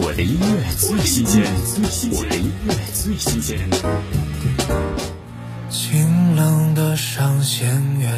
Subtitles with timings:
[0.00, 1.42] 我的音乐最新鲜，
[2.12, 3.58] 我的音乐最新鲜。
[5.68, 8.08] 清冷的上弦月，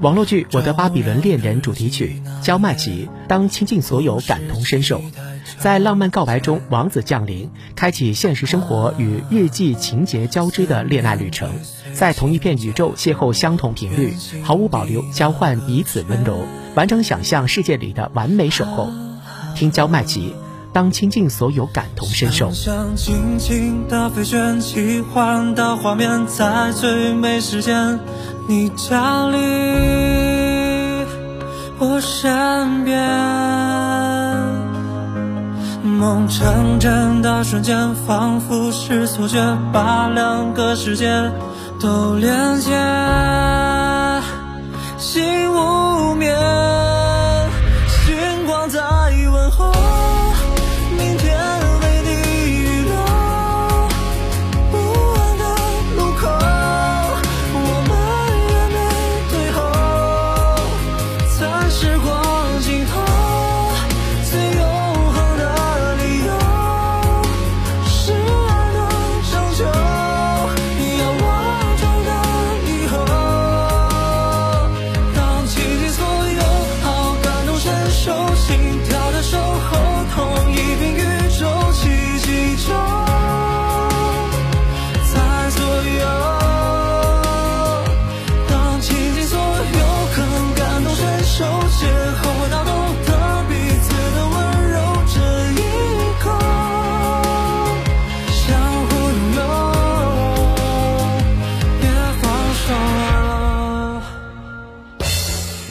[0.00, 5.00] 网络剧《我的巴比伦恋人》主题曲，焦麦吉当倾尽所有，感同身受。
[5.56, 11.48] 在浪漫告白中，王子降临，开启现实生活与日记情节交织的恋爱旅程，
[11.94, 16.44] 在同一片宇宙邂逅相同频率，毫无保留交换彼此温柔，
[16.74, 18.90] 完整想象世界里的完美守候。
[19.54, 20.34] 听焦麦吉。
[20.72, 22.50] 当倾尽所有，感同身受。
[22.52, 27.98] 想轻轻的飞旋，奇幻的画面，在最美时间，
[28.46, 29.38] 你降临
[31.78, 33.00] 我身边。
[35.82, 39.38] 梦成真的瞬间，仿佛是错觉，
[39.72, 41.30] 把两个世界
[41.80, 42.70] 都连接，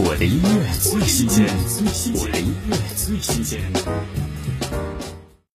[0.02, 1.46] 我的音乐最新鲜，
[2.16, 3.60] 我的音乐最新鲜。